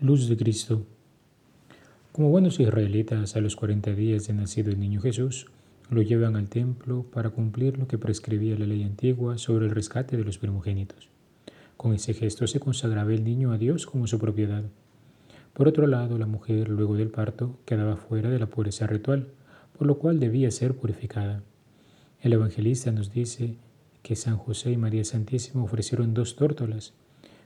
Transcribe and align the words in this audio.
Luz 0.00 0.28
de 0.28 0.36
Cristo. 0.36 0.84
Como 2.12 2.30
buenos 2.30 2.60
israelitas, 2.60 3.36
a 3.36 3.40
los 3.40 3.56
40 3.56 3.92
días 3.92 4.26
de 4.26 4.34
nacido 4.34 4.70
el 4.70 4.80
niño 4.80 5.00
Jesús, 5.00 5.46
lo 5.90 6.02
llevan 6.02 6.36
al 6.36 6.48
templo 6.48 7.04
para 7.04 7.30
cumplir 7.30 7.78
lo 7.78 7.86
que 7.86 7.98
prescribía 7.98 8.58
la 8.58 8.66
ley 8.66 8.82
antigua 8.82 9.38
sobre 9.38 9.66
el 9.66 9.74
rescate 9.74 10.16
de 10.16 10.24
los 10.24 10.38
primogénitos. 10.38 11.08
Con 11.76 11.94
ese 11.94 12.14
gesto 12.14 12.46
se 12.46 12.60
consagraba 12.60 13.12
el 13.12 13.24
niño 13.24 13.52
a 13.52 13.58
Dios 13.58 13.86
como 13.86 14.06
su 14.06 14.18
propiedad. 14.18 14.64
Por 15.52 15.68
otro 15.68 15.86
lado, 15.86 16.18
la 16.18 16.26
mujer, 16.26 16.68
luego 16.68 16.96
del 16.96 17.10
parto, 17.10 17.58
quedaba 17.64 17.96
fuera 17.96 18.30
de 18.30 18.38
la 18.38 18.46
pureza 18.46 18.86
ritual, 18.86 19.28
por 19.76 19.86
lo 19.86 19.98
cual 19.98 20.18
debía 20.18 20.50
ser 20.50 20.74
purificada. 20.74 21.42
El 22.20 22.32
evangelista 22.32 22.90
nos 22.90 23.12
dice 23.12 23.56
que 24.02 24.16
San 24.16 24.36
José 24.36 24.72
y 24.72 24.76
María 24.76 25.04
Santísima 25.04 25.62
ofrecieron 25.62 26.14
dos 26.14 26.36
tórtolas. 26.36 26.94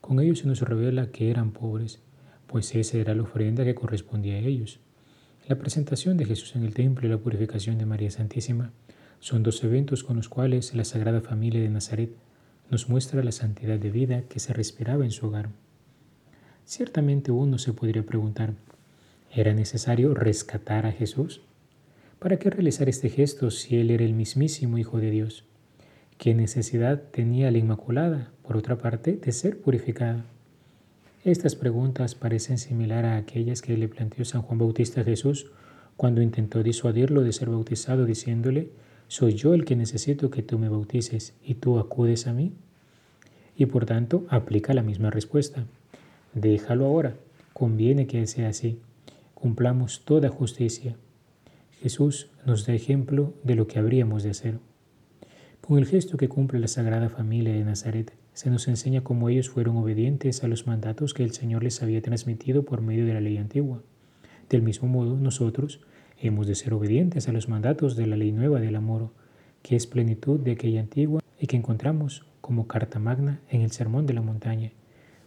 Con 0.00 0.20
ello 0.20 0.34
se 0.34 0.46
nos 0.46 0.60
revela 0.60 1.10
que 1.10 1.30
eran 1.30 1.52
pobres, 1.52 2.00
pues 2.46 2.74
esa 2.74 2.98
era 2.98 3.14
la 3.14 3.22
ofrenda 3.22 3.64
que 3.64 3.74
correspondía 3.74 4.34
a 4.34 4.38
ellos. 4.38 4.80
La 5.48 5.56
presentación 5.56 6.16
de 6.16 6.24
Jesús 6.24 6.56
en 6.56 6.64
el 6.64 6.74
templo 6.74 7.06
y 7.06 7.10
la 7.10 7.18
purificación 7.18 7.78
de 7.78 7.86
María 7.86 8.10
Santísima 8.10 8.72
son 9.20 9.42
dos 9.42 9.62
eventos 9.64 10.04
con 10.04 10.16
los 10.16 10.28
cuales 10.28 10.74
la 10.74 10.84
Sagrada 10.84 11.20
Familia 11.20 11.60
de 11.60 11.70
Nazaret 11.70 12.10
nos 12.70 12.88
muestra 12.88 13.22
la 13.22 13.32
santidad 13.32 13.78
de 13.78 13.90
vida 13.90 14.22
que 14.22 14.40
se 14.40 14.52
respiraba 14.52 15.04
en 15.04 15.10
su 15.10 15.26
hogar. 15.26 15.50
Ciertamente 16.64 17.30
uno 17.30 17.58
se 17.58 17.72
podría 17.72 18.04
preguntar, 18.04 18.54
¿era 19.32 19.52
necesario 19.52 20.14
rescatar 20.14 20.86
a 20.86 20.92
Jesús? 20.92 21.42
¿Para 22.18 22.38
qué 22.38 22.48
realizar 22.48 22.88
este 22.88 23.10
gesto 23.10 23.50
si 23.50 23.76
Él 23.76 23.90
era 23.90 24.04
el 24.04 24.14
mismísimo 24.14 24.78
Hijo 24.78 24.98
de 24.98 25.10
Dios? 25.10 25.44
¿Qué 26.16 26.34
necesidad 26.34 27.02
tenía 27.10 27.50
la 27.50 27.58
Inmaculada, 27.58 28.30
por 28.42 28.56
otra 28.56 28.78
parte, 28.78 29.16
de 29.16 29.32
ser 29.32 29.60
purificada? 29.60 30.24
Estas 31.24 31.56
preguntas 31.56 32.14
parecen 32.14 32.58
similar 32.58 33.04
a 33.04 33.16
aquellas 33.16 33.62
que 33.62 33.76
le 33.76 33.88
planteó 33.88 34.24
San 34.24 34.42
Juan 34.42 34.58
Bautista 34.58 35.00
a 35.00 35.04
Jesús 35.04 35.50
cuando 35.96 36.22
intentó 36.22 36.62
disuadirlo 36.62 37.22
de 37.22 37.32
ser 37.32 37.50
bautizado 37.50 38.04
diciéndole, 38.04 38.70
soy 39.08 39.34
yo 39.34 39.54
el 39.54 39.64
que 39.64 39.76
necesito 39.76 40.30
que 40.30 40.42
tú 40.42 40.58
me 40.58 40.68
bautices 40.68 41.34
y 41.44 41.54
tú 41.54 41.78
acudes 41.78 42.26
a 42.26 42.32
mí. 42.32 42.52
Y 43.56 43.66
por 43.66 43.86
tanto 43.86 44.26
aplica 44.28 44.74
la 44.74 44.82
misma 44.82 45.10
respuesta. 45.10 45.64
Déjalo 46.34 46.86
ahora, 46.86 47.14
conviene 47.52 48.06
que 48.06 48.26
sea 48.26 48.48
así. 48.48 48.78
Cumplamos 49.34 50.04
toda 50.04 50.28
justicia. 50.28 50.96
Jesús 51.80 52.28
nos 52.46 52.66
da 52.66 52.74
ejemplo 52.74 53.34
de 53.42 53.54
lo 53.54 53.66
que 53.66 53.78
habríamos 53.78 54.22
de 54.22 54.30
hacer. 54.30 54.58
Con 55.60 55.78
el 55.78 55.86
gesto 55.86 56.16
que 56.16 56.28
cumple 56.28 56.58
la 56.58 56.68
Sagrada 56.68 57.08
Familia 57.08 57.54
de 57.54 57.64
Nazaret, 57.64 58.12
se 58.34 58.50
nos 58.50 58.68
enseña 58.68 59.02
cómo 59.02 59.28
ellos 59.28 59.48
fueron 59.48 59.76
obedientes 59.76 60.42
a 60.42 60.48
los 60.48 60.66
mandatos 60.66 61.14
que 61.14 61.22
el 61.22 61.32
Señor 61.32 61.62
les 61.62 61.82
había 61.82 62.02
transmitido 62.02 62.64
por 62.64 62.80
medio 62.80 63.06
de 63.06 63.14
la 63.14 63.20
ley 63.20 63.38
antigua. 63.38 63.80
Del 64.50 64.62
mismo 64.62 64.88
modo, 64.88 65.16
nosotros 65.16 65.80
hemos 66.20 66.46
de 66.46 66.54
ser 66.54 66.74
obedientes 66.74 67.28
a 67.28 67.32
los 67.32 67.48
mandatos 67.48 67.96
de 67.96 68.06
la 68.06 68.16
ley 68.16 68.32
nueva 68.32 68.60
del 68.60 68.76
amor, 68.76 69.10
que 69.62 69.76
es 69.76 69.86
plenitud 69.86 70.40
de 70.40 70.52
aquella 70.52 70.80
antigua 70.80 71.22
y 71.40 71.46
que 71.46 71.56
encontramos 71.56 72.26
como 72.44 72.66
carta 72.66 72.98
magna 72.98 73.40
en 73.48 73.62
el 73.62 73.70
Sermón 73.70 74.04
de 74.04 74.12
la 74.12 74.20
Montaña. 74.20 74.70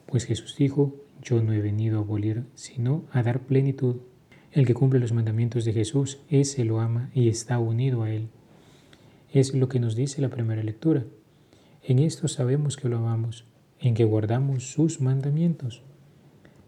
Pues 0.05 0.25
Jesús 0.25 0.55
dijo, 0.55 0.93
yo 1.19 1.41
no 1.41 1.51
he 1.51 1.59
venido 1.59 1.97
a 1.97 2.01
abolir, 2.03 2.43
sino 2.53 3.05
a 3.11 3.23
dar 3.23 3.39
plenitud. 3.39 3.95
El 4.51 4.67
que 4.67 4.75
cumple 4.75 4.99
los 4.99 5.13
mandamientos 5.13 5.65
de 5.65 5.73
Jesús, 5.73 6.19
ese 6.29 6.63
lo 6.63 6.79
ama 6.79 7.09
y 7.15 7.27
está 7.27 7.57
unido 7.57 8.03
a 8.03 8.11
él. 8.11 8.29
Es 9.31 9.55
lo 9.55 9.67
que 9.67 9.79
nos 9.79 9.95
dice 9.95 10.21
la 10.21 10.29
primera 10.29 10.61
lectura. 10.61 11.05
En 11.81 11.97
esto 11.97 12.27
sabemos 12.27 12.77
que 12.77 12.87
lo 12.87 12.97
amamos, 12.97 13.45
en 13.79 13.95
que 13.95 14.03
guardamos 14.03 14.71
sus 14.71 15.01
mandamientos. 15.01 15.81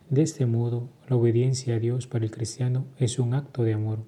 De 0.09 0.23
este 0.23 0.47
modo, 0.47 0.89
la 1.07 1.15
obediencia 1.15 1.75
a 1.75 1.79
Dios 1.79 2.07
para 2.07 2.25
el 2.25 2.31
cristiano 2.31 2.85
es 2.97 3.19
un 3.19 3.35
acto 3.35 3.61
de 3.61 3.73
amor. 3.73 3.99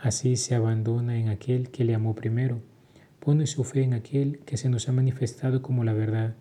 Así 0.00 0.36
se 0.36 0.54
abandona 0.54 1.18
en 1.18 1.30
aquel 1.30 1.70
que 1.70 1.82
le 1.82 1.96
amó 1.96 2.14
primero, 2.14 2.60
pone 3.20 3.46
su 3.46 3.64
fe 3.64 3.82
en 3.82 3.94
aquel 3.94 4.38
que 4.40 4.56
se 4.56 4.68
nos 4.68 4.88
ha 4.88 4.92
manifestado 4.92 5.62
como 5.62 5.84
la 5.84 5.92
verdad 5.92 6.34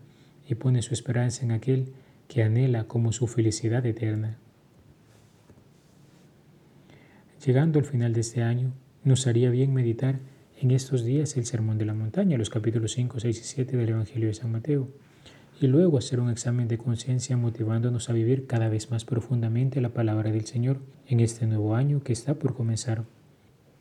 y 0.48 0.56
pone 0.56 0.82
su 0.82 0.94
esperanza 0.94 1.44
en 1.44 1.52
aquel 1.52 1.94
que 2.28 2.44
anhela 2.44 2.86
como 2.86 3.12
su 3.12 3.28
felicidad 3.28 3.86
eterna. 3.86 4.38
Llegando 7.46 7.80
al 7.80 7.86
final 7.86 8.14
de 8.14 8.22
este 8.22 8.44
año, 8.44 8.74
nos 9.04 9.28
haría 9.28 9.50
bien 9.50 9.74
meditar 9.74 10.20
en 10.60 10.72
estos 10.72 11.04
días 11.04 11.38
el 11.38 11.46
Sermón 11.46 11.78
de 11.78 11.86
la 11.86 11.94
Montaña, 11.94 12.38
los 12.38 12.50
capítulos 12.50 12.94
5, 12.94 13.20
6 13.20 13.40
y 13.40 13.44
7 13.44 13.78
del 13.78 13.90
Evangelio 13.90 14.28
de 14.28 14.34
San 14.34 14.52
Mateo, 14.52 14.90
y 15.62 15.68
luego 15.68 15.98
hacer 15.98 16.20
un 16.20 16.30
examen 16.30 16.68
de 16.68 16.78
conciencia 16.78 17.38
motivándonos 17.38 18.10
a 18.10 18.14
vivir 18.14 18.48
cada 18.48 18.70
vez 18.70 18.92
más 18.92 19.06
profundamente 19.06 19.82
la 19.82 19.90
palabra 19.90 20.32
del 20.32 20.46
Señor 20.46 20.80
en 21.08 21.20
este 21.20 21.48
nuevo 21.48 21.76
año 21.76 22.04
que 22.04 22.14
está 22.14 22.36
por 22.36 22.54
comenzar. 22.54 23.06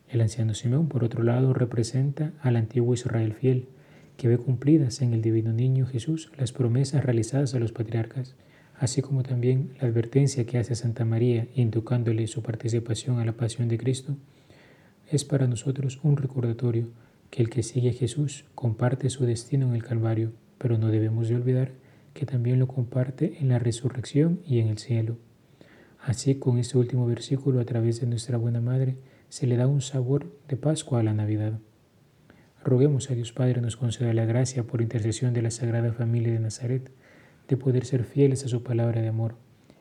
El 0.09 0.21
anciano 0.21 0.53
Simeón, 0.53 0.87
por 0.87 1.03
otro 1.03 1.23
lado, 1.23 1.53
representa 1.53 2.33
al 2.41 2.55
antiguo 2.55 2.93
Israel 2.93 3.33
fiel, 3.33 3.67
que 4.15 4.27
ve 4.27 4.37
cumplidas 4.37 5.01
en 5.01 5.13
el 5.13 5.21
divino 5.21 5.53
niño 5.53 5.85
Jesús 5.85 6.31
las 6.37 6.51
promesas 6.51 7.03
realizadas 7.03 7.53
a 7.53 7.59
los 7.59 7.71
patriarcas, 7.71 8.35
así 8.79 9.01
como 9.01 9.23
también 9.23 9.73
la 9.81 9.87
advertencia 9.87 10.45
que 10.45 10.57
hace 10.57 10.75
Santa 10.75 11.05
María 11.05 11.47
indicándole 11.55 12.27
su 12.27 12.41
participación 12.41 13.19
a 13.19 13.25
la 13.25 13.33
pasión 13.33 13.67
de 13.67 13.77
Cristo 13.77 14.17
es 15.09 15.23
para 15.23 15.47
nosotros 15.47 15.99
un 16.03 16.17
recordatorio 16.17 16.89
que 17.29 17.41
el 17.41 17.49
que 17.49 17.63
sigue 17.63 17.89
a 17.91 17.93
Jesús 17.93 18.45
comparte 18.55 19.09
su 19.09 19.25
destino 19.25 19.67
en 19.67 19.75
el 19.75 19.83
Calvario, 19.83 20.33
pero 20.57 20.77
no 20.77 20.89
debemos 20.89 21.29
de 21.29 21.35
olvidar 21.35 21.71
que 22.13 22.25
también 22.25 22.59
lo 22.59 22.67
comparte 22.67 23.37
en 23.39 23.49
la 23.49 23.59
resurrección 23.59 24.41
y 24.45 24.59
en 24.59 24.67
el 24.67 24.77
cielo. 24.79 25.17
Así, 26.01 26.35
con 26.35 26.57
este 26.57 26.77
último 26.77 27.05
versículo, 27.05 27.59
a 27.59 27.65
través 27.65 28.01
de 28.01 28.07
nuestra 28.07 28.37
buena 28.37 28.59
Madre, 28.59 28.97
se 29.29 29.47
le 29.47 29.57
da 29.57 29.67
un 29.67 29.81
sabor 29.81 30.31
de 30.47 30.57
Pascua 30.57 30.99
a 30.99 31.03
la 31.03 31.13
Navidad. 31.13 31.59
Roguemos 32.63 33.09
a 33.11 33.15
Dios 33.15 33.31
Padre 33.31 33.61
nos 33.61 33.77
conceda 33.77 34.13
la 34.13 34.25
gracia 34.25 34.63
por 34.63 34.81
intercesión 34.81 35.33
de 35.33 35.41
la 35.41 35.51
Sagrada 35.51 35.93
Familia 35.93 36.33
de 36.33 36.39
Nazaret 36.39 36.91
de 37.47 37.57
poder 37.57 37.85
ser 37.85 38.03
fieles 38.03 38.43
a 38.43 38.49
su 38.49 38.63
palabra 38.63 39.01
de 39.01 39.07
amor 39.07 39.35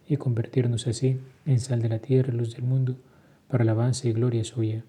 y 0.09 0.17
convertirnos 0.17 0.87
así 0.87 1.19
en 1.47 1.59
sal 1.59 1.83
de 1.83 1.89
la 1.89 1.99
tierra 1.99 2.33
luz 2.33 2.55
del 2.55 2.65
mundo 2.65 2.97
para 3.49 3.63
alabanza 3.63 4.09
y 4.09 4.13
gloria 4.13 4.45
suya. 4.45 4.85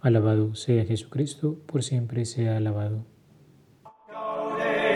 Alabado 0.00 0.54
sea 0.54 0.84
Jesucristo, 0.84 1.58
por 1.66 1.82
siempre 1.82 2.24
sea 2.24 2.56
alabado. 2.56 3.04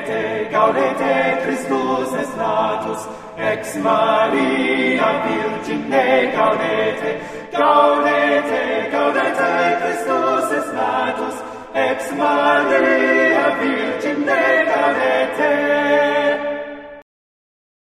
gaudete, 0.06 0.49
gaudete, 0.50 1.39
Christus 1.43 2.12
es 2.21 2.37
natus, 2.37 3.09
ex 3.37 3.77
Maria 3.77 5.09
Virgine, 5.27 6.33
gaudete, 6.33 7.21
gaudete, 7.53 8.91
gaudete, 8.93 9.78
Christus 9.83 10.53
es 10.53 10.72
natus, 10.72 11.34
ex 11.75 12.12
Maria 12.17 13.16